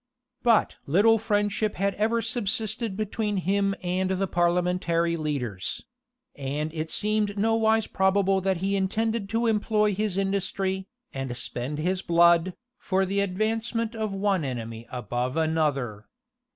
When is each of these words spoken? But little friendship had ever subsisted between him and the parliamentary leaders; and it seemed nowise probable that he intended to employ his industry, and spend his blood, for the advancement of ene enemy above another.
But 0.41 0.77
little 0.87 1.19
friendship 1.19 1.75
had 1.75 1.93
ever 1.93 2.23
subsisted 2.23 2.97
between 2.97 3.37
him 3.37 3.75
and 3.83 4.09
the 4.09 4.25
parliamentary 4.25 5.15
leaders; 5.15 5.83
and 6.35 6.73
it 6.73 6.89
seemed 6.89 7.37
nowise 7.37 7.85
probable 7.85 8.41
that 8.41 8.57
he 8.65 8.75
intended 8.75 9.29
to 9.29 9.45
employ 9.45 9.93
his 9.93 10.17
industry, 10.17 10.87
and 11.13 11.37
spend 11.37 11.77
his 11.77 12.01
blood, 12.01 12.55
for 12.79 13.05
the 13.05 13.19
advancement 13.19 13.93
of 13.93 14.11
ene 14.11 14.43
enemy 14.43 14.87
above 14.91 15.37
another. 15.37 16.07